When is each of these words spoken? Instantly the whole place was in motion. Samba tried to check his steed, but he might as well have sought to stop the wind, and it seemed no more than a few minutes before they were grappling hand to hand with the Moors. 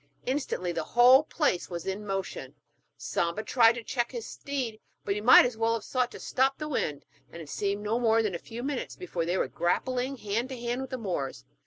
Instantly 0.25 0.71
the 0.71 0.81
whole 0.97 1.21
place 1.25 1.69
was 1.69 1.85
in 1.85 2.07
motion. 2.07 2.55
Samba 2.97 3.43
tried 3.43 3.73
to 3.73 3.83
check 3.83 4.11
his 4.11 4.25
steed, 4.25 4.79
but 5.05 5.13
he 5.13 5.21
might 5.21 5.45
as 5.45 5.57
well 5.57 5.75
have 5.75 5.83
sought 5.83 6.09
to 6.13 6.19
stop 6.19 6.57
the 6.57 6.67
wind, 6.67 7.05
and 7.31 7.39
it 7.39 7.49
seemed 7.49 7.83
no 7.83 7.99
more 7.99 8.23
than 8.23 8.33
a 8.33 8.39
few 8.39 8.63
minutes 8.63 8.95
before 8.95 9.25
they 9.25 9.37
were 9.37 9.47
grappling 9.47 10.17
hand 10.17 10.49
to 10.49 10.59
hand 10.59 10.81
with 10.81 10.89
the 10.89 10.97
Moors. 10.97 11.45